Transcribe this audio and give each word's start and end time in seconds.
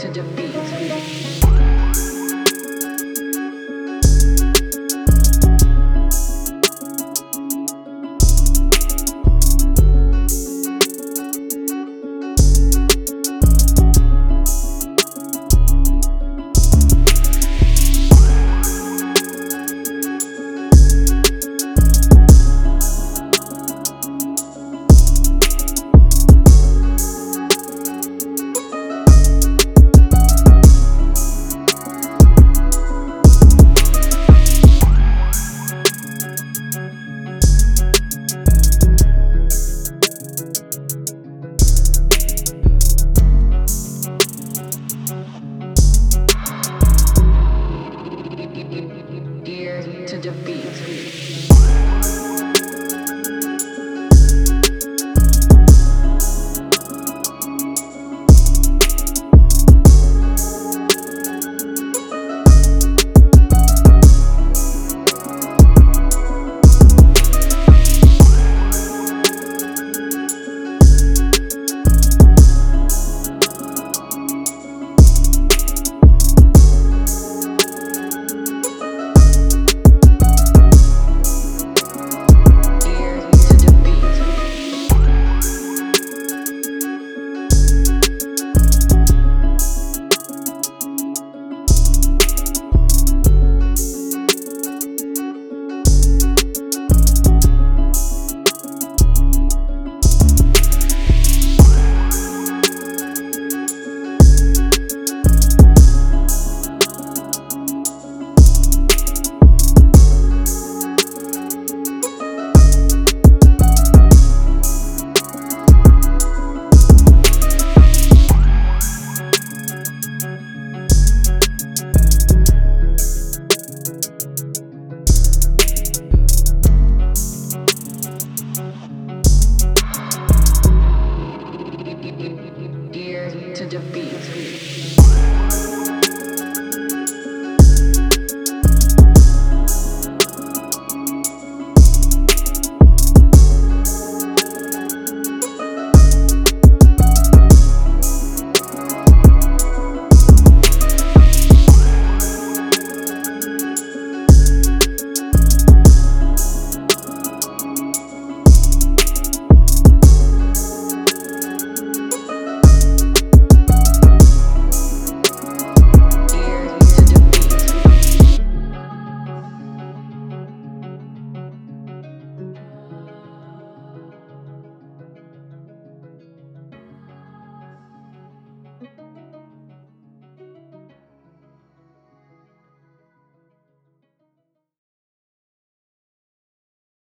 to 0.00 0.08
defeat. 0.08 1.39
To 50.22 50.99